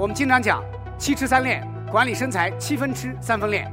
[0.00, 0.64] 我们经常讲
[0.96, 1.62] 七吃三练，
[1.92, 3.70] 管理身材七分吃三分练。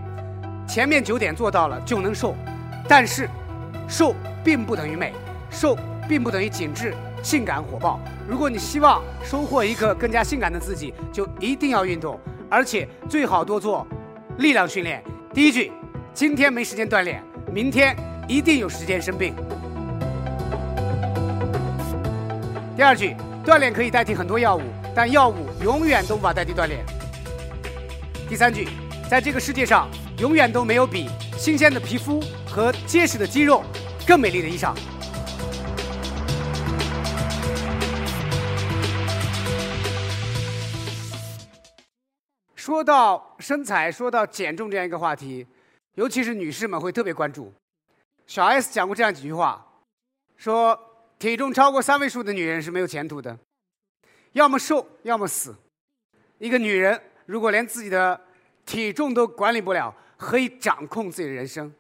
[0.68, 2.36] 前面九点做到了就能瘦，
[2.86, 3.30] 但是
[3.88, 5.14] 瘦并不等于美，
[5.50, 6.94] 瘦并不等于紧致、
[7.24, 7.98] 性感、火爆。
[8.28, 12.20] 如果你希望收获一个更加性感的自己，就一定要运动，
[12.50, 13.88] 而且最好多做
[14.40, 15.02] 力量训练。
[15.34, 15.72] 第一句，
[16.14, 17.24] 今天没时间锻炼，
[17.54, 17.96] 明天
[18.28, 19.34] 一定有时间生病。
[22.76, 23.16] 第二句，
[23.46, 24.62] 锻炼可以代替很多药物，
[24.98, 26.84] 但药物永远都无法代替锻炼。
[28.28, 28.68] 第三句，
[29.08, 29.88] 在这个世界上，
[30.18, 33.64] 永远都没有比新鲜的皮肤和结实的肌肉
[34.08, 34.76] 更美丽的衣裳。
[42.56, 45.46] 说到身材，说到减重这样一个话题，
[45.94, 47.54] 尤其是女士们会特别关注。
[48.26, 49.64] 小 S 讲过这样几句话，
[50.38, 50.76] 说。
[51.20, 53.36] 体重超过三位数的女人是没有前途的，
[54.38, 55.56] 要么瘦，要么死。
[56.38, 58.22] 一个女人如果连自己的
[58.68, 61.74] 体重都管理不了，何以掌控自己的人生？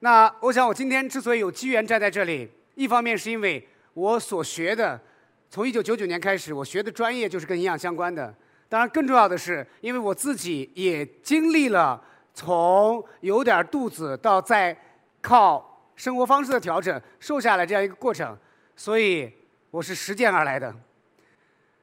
[0.00, 5.00] 那我想，我今天之所以有机缘站在这里，一方面是因为我所学的，
[5.48, 8.34] 从一九九九年开始，我学的专业就是跟营养相关的。
[8.68, 14.76] 当然，更重要的是，因为我自己也经历了从有点肚子到在
[15.22, 15.66] 靠。
[15.96, 18.36] 生活方式的调整，瘦下来这样一个过程，
[18.76, 19.30] 所以
[19.70, 20.74] 我是实践而来的。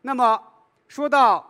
[0.07, 0.41] 那么
[0.87, 1.45] 说到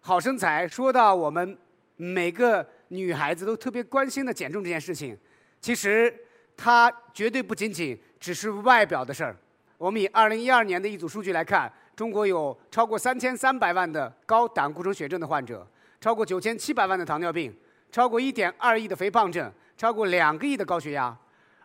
[0.00, 1.56] 好身材，说到我们
[1.94, 5.16] 每个女孩子都特别关心的减重这件事情，
[5.60, 6.12] 其实
[6.56, 9.36] 它绝对不仅仅只是外表的事儿。
[9.76, 15.64] 我们以二零一二年的一组数据来看，中国有超过三千三百万的高胆固醇血症的患者，
[16.00, 17.56] 超过九千七百万的糖尿病，
[17.92, 21.16] 超过一点二亿的肥胖症，超过两个亿的高血压。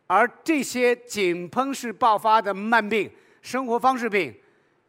[0.06, 4.32] 而这些井喷式爆发的慢病、生活方式病，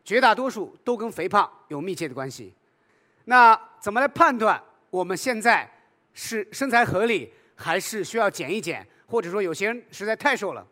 [0.05, 2.53] 绝大多数都跟肥胖有密切的关系。
[3.25, 5.69] 那怎么来判断我们现在
[6.13, 8.87] 是身材合理，还是需要减一减？
[9.07, 10.67] 或者说有些人实在太瘦了？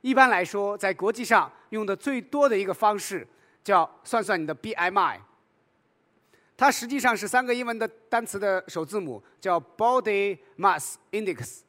[0.00, 3.26] 一般来说，在国际上用的最多的一个方式
[3.62, 5.18] 叫算算你的 BMI。
[6.56, 11.60] 它实际上是三个英文的单词的首字母，叫 Body Mass Index。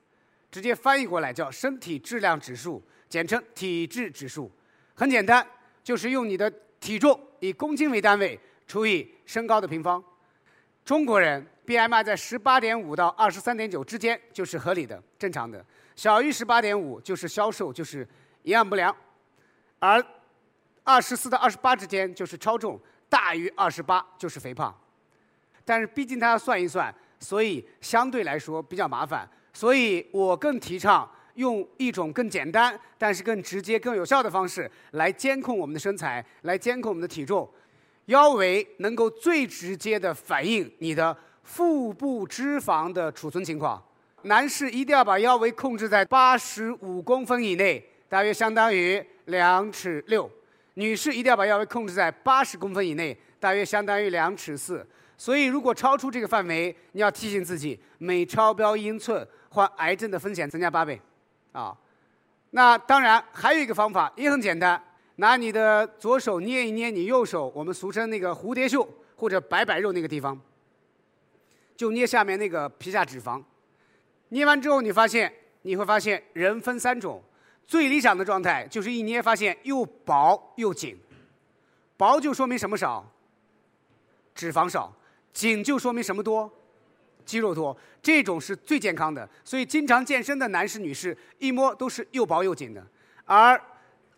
[0.51, 4.51] 直接翻译过来叫身体质量指数，简称体质指数。
[4.93, 5.45] 很简单，
[5.83, 6.51] 就是用你的
[6.83, 10.03] 体重以公斤为单位除以身高的平方。
[10.83, 15.65] 中国人 BMI 在十八点五到二十三点九之间就是合理的、正常的。
[15.95, 17.99] 小于十八点五就是消瘦，就是
[18.41, 18.93] 营养不良；
[19.79, 20.03] 而
[20.83, 22.77] 二十四到二十八之间就是超重，
[23.07, 24.77] 大于二十八就是肥胖。
[25.63, 29.25] 但是毕竟它要算一算，所以相对来说比较麻烦。
[29.53, 37.49] 所以我更提倡用一种更简单，但是更直接、更有效的方式来监控我们的身材，来监控我们的体重。
[38.05, 43.81] 腰围能够最直接的反映你的腹部脂肪的储存情况。
[44.23, 50.29] 男士一定要把腰围控制在八十五公分以内，大约相当于两尺六；
[50.75, 54.85] 女士一定要把腰围控制在八十公分以内，大约相当于两尺四。
[55.17, 59.25] 所以，如果超出这个范围，你要提醒自己，每超标一英寸。
[59.49, 60.99] 患癌症的风险增加八倍，
[61.53, 61.75] 啊，
[62.49, 64.83] 那当然还有一个方法也很简单，
[65.15, 70.39] 拿你的左手捏一捏你右手，我们俗称那个蝴蝶袖或者摆摆肉那个地方，
[71.77, 73.41] 就捏下面那个皮下脂肪。
[74.29, 75.31] 捏完之后，你发现
[75.61, 77.21] 你会发现人分三种，
[77.67, 80.97] 最理想的状态就是一捏发现又薄又紧，
[81.95, 83.07] 薄就说明什么少，
[84.33, 84.91] 脂肪少；
[85.31, 86.51] 紧就说明什么多。
[87.25, 89.27] 肌肉多，这种是最健康的。
[89.43, 92.85] 所以经常健身的男士、女士一摸都是又薄又紧的。
[93.25, 93.59] 而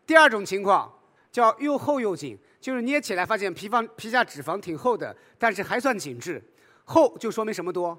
[0.06, 0.92] 第二种情况
[1.32, 6.44] 叫又厚又紧，就是捏起来发现皮方皮下脂肪挺厚的，但是还算紧致。
[6.84, 7.98] 厚就说明什么多？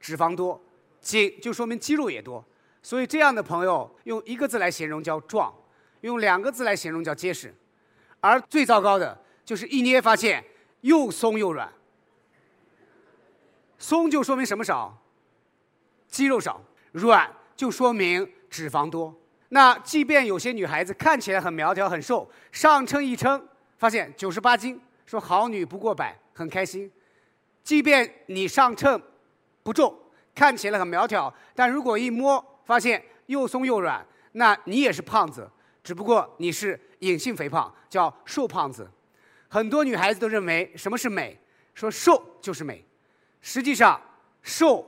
[0.00, 0.60] 脂肪多。
[1.00, 2.44] 紧就说明肌肉也多。
[2.82, 5.52] 所以这样的朋友用一个字来形容叫壮，
[6.02, 7.54] 用两个字来形容叫结实。
[8.20, 10.44] 而最糟糕的就是一捏发现
[10.82, 11.72] 又松又软。
[13.78, 14.96] 松就说明什么少？
[16.08, 16.62] 肌肉少。
[16.92, 19.14] 软就说明脂肪多。
[19.50, 23.46] 那即便有些女孩子看起来很苗条、很瘦，上称一称
[23.76, 26.90] 发现九十八斤，说好女不过百，很开心。
[27.62, 29.00] 即便你上称
[29.62, 29.94] 不重，
[30.34, 35.50] 看起来很苗条，但如果一摸发现又松又软，那你也是胖子，
[35.84, 38.90] 只不过你是隐性肥胖，叫瘦胖子。
[39.48, 41.38] 很多女孩子都认为什么是美？
[41.74, 42.84] 说瘦就是美。
[43.40, 44.00] 实际上，
[44.42, 44.84] 瘦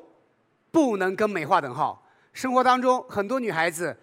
[0.70, 2.08] 不能跟美划等号。
[2.32, 3.96] 生活当中，很多女孩子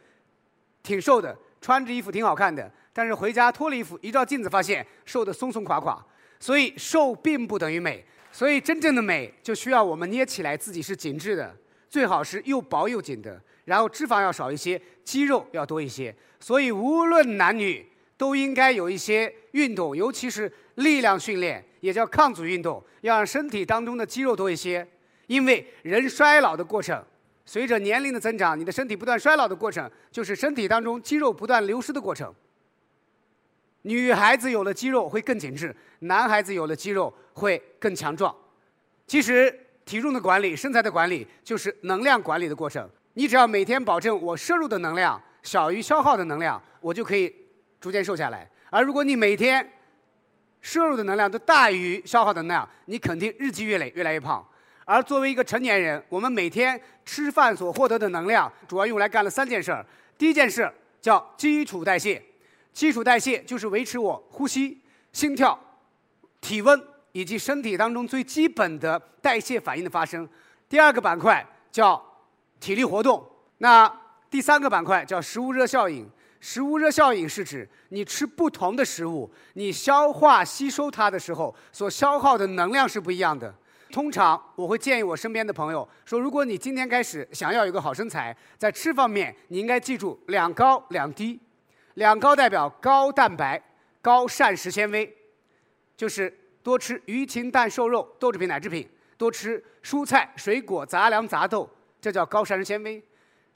[0.84, 6.06] 挺瘦的，穿着衣服挺好看的，但是回家脱了衣服，一照镜子发现瘦的松松垮垮。
[6.40, 8.06] 所以瘦并不等于美。
[8.32, 11.56] 所以真正的美就需要我们捏起来自己是紧致的，
[11.90, 16.14] 最好是又薄又紧的，然后脂肪要少一些，肌肉要多一些。
[16.42, 24.88] 所以无论男女都应该有一些运动，尤其是力量训练，也叫抗阻运动，要让身体当中的肌肉多一些。
[25.28, 27.04] 因为人衰老的过程，
[27.46, 32.34] 随着年龄的增长，你的身体不断衰老的过程，就是身体当中肌肉不断流失的过程。
[33.84, 38.36] 女孩子有了肌肉会更紧致，男孩子有了肌肉会更强壮。
[39.06, 39.56] 其实
[39.86, 42.90] 体重的管理、身材的管理就是能量管理的过程。
[43.14, 47.32] 你只要每天保证我摄入的能量小于消耗的能量，我就可以
[47.80, 48.50] 逐渐瘦下来。
[48.72, 49.72] 而如果你每天
[50.66, 54.44] 摄入的能量都大于消耗的能量，你肯定日积月累越来越胖。
[54.84, 59.86] 而作为一个成年人，我们每天吃饭所获得的能量主要用来干了三件事儿。
[60.18, 60.68] 第一件事
[61.00, 62.20] 叫基础代谢。
[62.74, 64.82] 基础代谢就是维持我呼吸、
[65.14, 65.58] 心跳、
[66.42, 70.28] 体温以及身体当中最基本的代谢反应的发生。
[70.68, 72.04] 第二个板块叫
[72.60, 73.24] 体力活动。
[73.60, 73.88] 那
[74.32, 76.10] 第三个板块叫食物热效应。
[76.46, 83.52] 食物热效应是指你吃不同的食物，你消化吸收它的时候所消耗的能量是不一样的。
[83.92, 91.40] 通常我会建议我身边的朋友说：如果你今天开始想要有个好身材，在吃方面你应该记住两高两低。
[91.96, 93.60] 两高代表高蛋白、
[94.00, 95.12] 高膳食纤维，
[95.98, 96.32] 就是
[96.62, 98.88] 多吃鱼、禽、蛋、瘦肉、豆制品、奶制品，
[99.18, 101.68] 多吃蔬菜、水果、杂粮、杂豆，
[102.00, 103.04] 这叫高膳食纤维。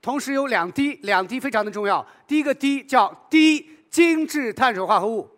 [0.02, 2.06] 同时有两低，两低非常的重要。
[2.28, 5.30] 第一个低叫低精致碳水化合物。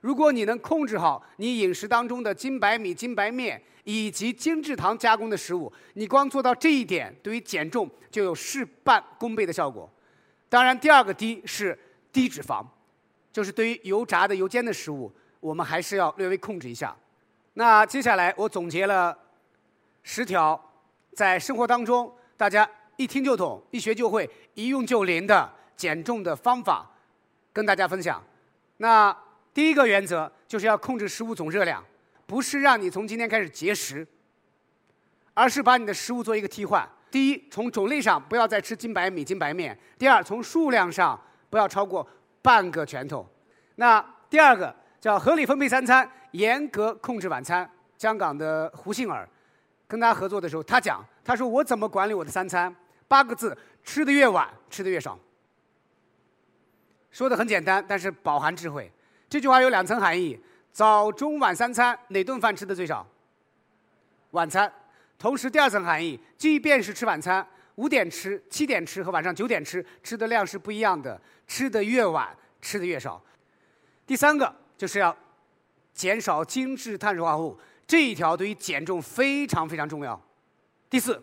[0.00, 9.90] 如果你能控制好你饮食当中的精白米、精白面以及精制糖加工的食物，你光做到这一点，对于减重就有事半功倍的效果。
[10.48, 11.78] 当然，第二个低是。
[12.12, 12.64] 低脂肪，
[13.30, 16.96] 就是对于油炸的、油煎的食物，我们还是要略微控制一下。
[17.52, 19.14] 那接下来我总结了
[20.02, 20.58] 十条，
[21.12, 22.66] 在生活当中大家
[22.96, 26.90] 一听就懂、一学就会、一用就灵的减重的方法，
[27.52, 28.22] 跟大家分享。
[28.78, 29.16] 那
[29.54, 31.84] 第一个原则就是要控制食物总热量，
[32.26, 34.06] 不是让你从今天开始节食，
[35.34, 36.88] 而是把你的食物做一个替换。
[37.10, 41.18] 第一，从种类上不要再吃精白米、精白面；第二，从数量上。
[41.48, 42.06] 不要超过
[42.42, 43.24] 半个拳头。
[43.76, 47.70] 那第二个叫合理分配三餐，严格控制晚餐。
[47.96, 49.26] 香港的胡杏儿
[49.86, 52.74] 跟他合作的时候，他讲，他说我怎么管理我的三餐？
[53.08, 55.18] 八个字：吃的越晚，吃的越少。
[57.10, 58.90] 说的很简单，但是饱含智慧。
[59.28, 60.38] 这句话有两层含义：
[60.70, 63.06] 早中晚三餐哪顿饭吃的最少？
[64.32, 64.72] 晚餐。
[65.18, 67.46] 同时第二层含义，即便是吃晚餐。
[67.76, 71.20] 五点吃、七点吃和晚上九点吃，吃的量是不一样的。
[71.46, 73.22] 吃的越晚，吃的越少。
[74.06, 75.14] 第三个就是要
[75.92, 80.18] 减少精致碳水化合物，这一条对于减重非常非常重要。
[80.88, 81.22] 第四，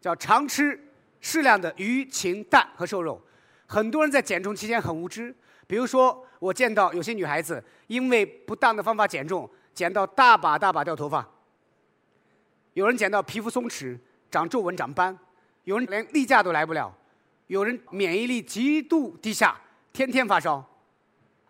[0.00, 0.78] 叫常吃
[1.20, 3.20] 适量的鱼、禽、蛋和瘦肉。
[3.66, 5.34] 很多人在减重期间很无知，
[5.66, 11.22] 比如说我见到有些女孩子因为不当的方法减重，减到大把大把掉头发；
[12.74, 13.98] 有人减到皮肤松弛、
[14.30, 15.16] 长皱纹、长斑。
[15.64, 16.92] 有人连例假都来不了，
[17.46, 19.60] 有人免疫力极度低下，
[19.92, 20.64] 天天发烧，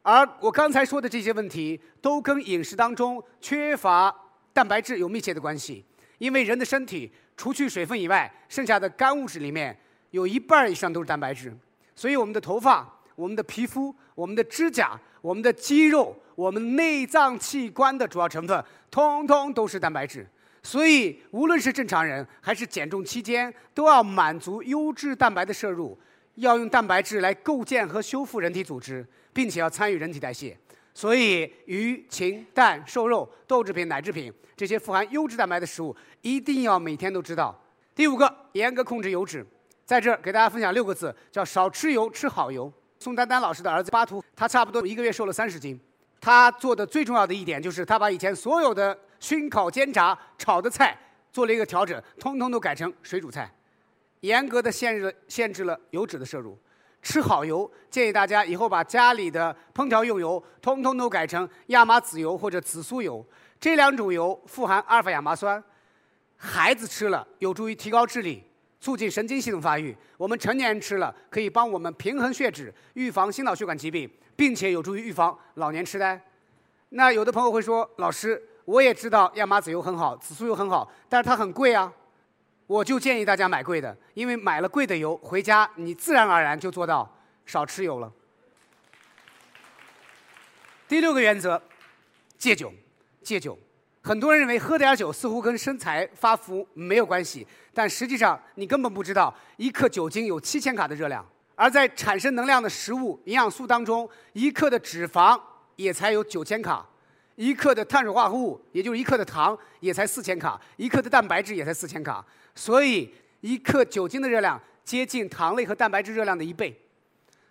[0.03, 4.15] 而我刚才说的这些问题都跟饮食当中缺乏
[4.53, 5.85] 蛋白质有密切的关系。
[6.21, 9.75] 因为人的身体除去水分以外，剩下的干物质里面
[10.11, 11.51] 有一半以上都是蛋白质，
[11.97, 20.27] 所以我们的头发、我们的皮肤、我们的指甲、我们的肌肉、我们内脏器官的主要成分，通通都是蛋白质。
[20.63, 25.99] 所以，无论是正常人还是减重期间，都要满足优质蛋白的摄入，
[26.35, 30.55] 要用蛋白质来构建和修复人体组织，并且要参与人体代谢。
[30.95, 37.59] 所以，鱼、禽、蛋、瘦肉、豆制品、奶制品这些富含优质蛋白的食物，一定要每天都知道。
[37.95, 39.47] 第五个，严格控制油脂，
[39.85, 42.73] 在这儿给大家分享六个字，叫少吃油，吃好油。
[42.99, 45.79] 宋丹丹老师的儿子巴图，他差不多一个月瘦了三十斤，
[46.21, 48.99] 他做的最重要的一点就是他把以前所有的。
[49.21, 50.99] 熏烤、煎炸、炒的菜
[51.31, 53.53] 做了一个调整，通通都改成水煮菜，
[54.21, 56.59] 严格的限制了限制了油脂的摄入。
[57.03, 63.25] 吃好油，建议大家以后把家里的烹调用油通通都改成亚麻籽油或者紫苏油。
[63.59, 65.63] 这两种油富含阿尔法亚麻酸，
[66.37, 68.45] 孩子吃了有助于提高智力，
[68.81, 76.21] 促进神经系统发育；我们成年人吃了可以帮我们平衡血脂，预防心脑血管疾病，并且有助于预防老年痴呆。
[76.91, 78.43] 那有的朋友会说，老师。
[78.67, 81.93] 我也知道亚麻籽油很好，紫苏油很好，但是它很贵啊。
[82.71, 88.13] 我就建议大家买贵的，因为买了贵的油回家，你自然而然就做到少吃油了。
[90.87, 91.61] 第六个原则，
[92.39, 92.73] 戒酒。
[93.25, 93.59] 戒酒。
[94.03, 105.41] 很多人认为喝点酒似乎跟身材发福没有关系，但实际上你根本不知道，一克酒精有七千卡的热量，而在产生能量的食物营养素当中，一克的脂肪
[105.75, 106.87] 也才有九千卡，
[107.37, 116.79] 一克的碳水化合物，也就是一克的糖，也才四千卡，一克的蛋白质也才四千卡，所以一克酒精的热量接近糖类和蛋白质热量的一倍，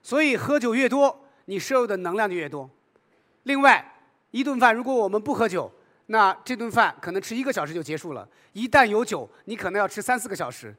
[0.03, 2.69] 所以喝酒越多，你摄入的能量就越多。
[3.43, 3.95] 另外，
[4.31, 5.71] 一顿饭如果我们不喝酒，
[6.07, 10.75] 那这顿饭可能吃一个小时就结束了，一旦有酒，你可能要吃三四个小时。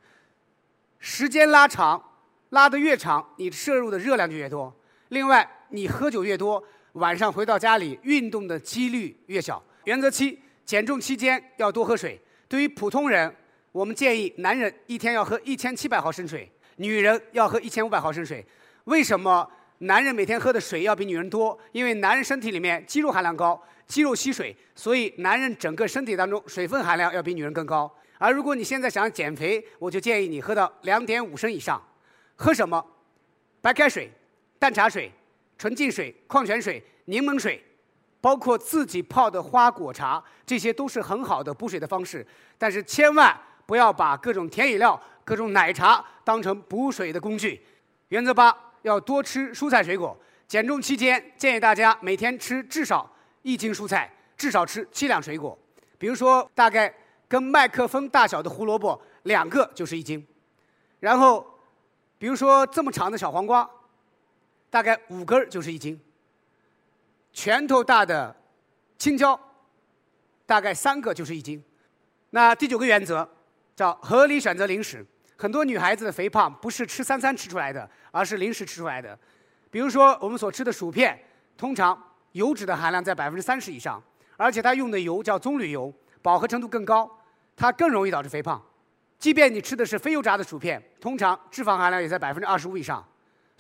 [0.99, 2.01] 时间拉长，
[2.51, 4.73] 拉得越长，你摄入的热量就越多。
[5.09, 6.63] 另外，你喝酒越多，
[6.95, 9.63] 晚上回到家里运动的几率越小。
[9.85, 12.21] 原则七：减重期间要多喝水。
[12.49, 13.35] 对于普通人，
[13.73, 18.45] 我们建议男人一天要喝一千七百毫升水，女人要喝一千五百毫升水。
[18.85, 21.59] 为什么男人每天喝的水要比女人多？
[21.73, 23.61] 因为男人身体里面肌肉含量高。
[23.87, 27.93] 肌肉吸水，所以男人整个身体当中水分含量要比女人更高。
[28.19, 31.83] 而如果你现在想减肥，我就建议你喝到两点五升以上。
[32.37, 32.85] 喝什么？
[33.61, 34.09] 白开水、
[34.61, 35.11] 淡茶水、
[35.61, 37.63] 纯净水、矿泉水、柠檬水，
[38.19, 42.27] 包括自己泡的花果茶，这些都是很好的补水的方式。
[42.57, 47.61] 但是千万不要把各种甜饮料、各种奶茶当成补水的工具。
[48.09, 50.17] 原则八：要多吃蔬菜水果。
[50.49, 53.09] 减重期间，建议大家每天吃至少。
[53.43, 55.59] 一斤蔬菜至少吃七两水果，
[55.99, 56.95] 比如说大概
[57.29, 60.27] 跟麦克风大小的胡萝卜两个就是一斤，
[61.01, 61.47] 然后
[62.19, 63.67] 比如说这么长的小黄瓜，
[64.71, 66.01] 大概五根就是一斤，
[67.33, 68.35] 拳头大的
[68.97, 69.39] 青椒
[70.47, 71.63] 大概三个就是一斤。
[72.31, 73.29] 那第九个原则
[73.77, 75.05] 叫合理选择零食。
[75.37, 79.19] 很多女孩子的肥胖不是吃三餐吃出来的，而是零食吃出来的。
[79.71, 81.23] 比如说我们所吃的薯片，
[81.57, 82.07] 通常。
[82.33, 84.01] 油脂的含量在百分之三十以上，
[84.37, 87.11] 而且它用的油叫棕榈油，饱和程度更高，
[87.57, 88.65] 它更容易导致肥胖。
[89.19, 93.05] 即便你吃的是非油炸的薯片，通常脂肪含量也在百分之二十五以上。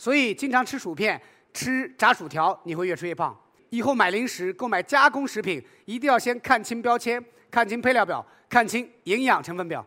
[0.00, 1.20] 所以，经常吃薯片、
[1.52, 3.38] 吃炸薯条，你会越吃越胖。
[3.68, 9.86] 以后买零食、购买加工食品，一定要先看清标签、看清配料表、看清营养成分表。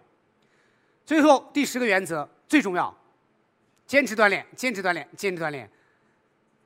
[1.03, 2.95] 最后，第十个原则最重要：
[3.87, 5.67] 坚持锻炼，坚持锻炼，坚持锻炼。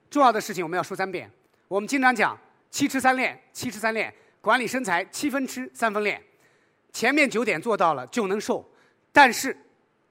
[0.09, 1.31] 重要的事情我们要说三遍。
[1.69, 2.37] 我们经常讲
[2.69, 6.21] 七吃三练，七吃三练，管理身材七分吃三分练。
[6.91, 8.69] 前面九点做到了就能瘦，
[9.13, 9.57] 但是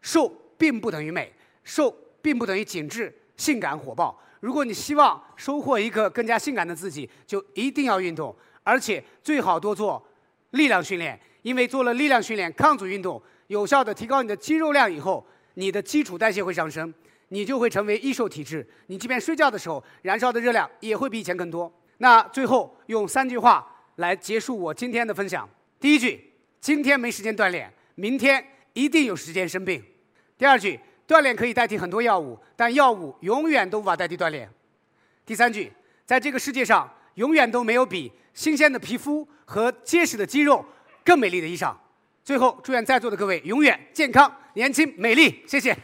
[0.01, 0.27] 瘦
[0.57, 1.31] 并不等于美，
[1.65, 4.19] 瘦并不等于紧致、性感、火爆。
[4.41, 10.05] 如果你希望收获一个更加性感的自己，就一定要运动，而且最好多做
[10.51, 16.93] 力量训练，因为做了力量训练、抗阻运动，有效的提高你的肌肉量以后，你的基础代谢会上升。
[17.31, 18.65] 你就会成为易瘦体质。
[18.87, 21.73] 你即便睡觉的时候燃烧的热量也会比以前更多。
[21.99, 23.67] 那最后用三句话
[23.97, 25.49] 来结束我今天的分享：
[25.81, 29.81] 第一句，今天没时间锻炼，明天一定有时间生病；
[30.39, 34.47] 第二句，锻炼可以代替很多药物，但药物永远都无法代替锻炼；
[35.25, 35.73] 第三句，
[36.05, 40.65] 在这个世界上永远都没有比新鲜的皮肤和结实的肌肉
[41.05, 41.75] 更美丽的衣裳。
[42.25, 45.43] 最后，祝愿在座的各位永远健康、年轻、美丽。
[45.47, 45.77] 谢谢。